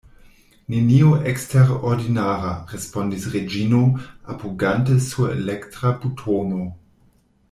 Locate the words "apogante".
4.35-4.97